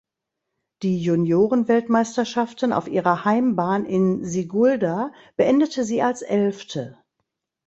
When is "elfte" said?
6.23-6.97